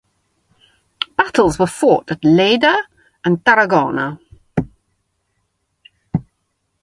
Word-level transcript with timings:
Battles 1.15 1.59
were 1.59 1.67
fought 1.67 2.09
at 2.09 2.23
Lleida 2.23 2.75
and 3.23 3.45
Tarragona. 3.45 4.19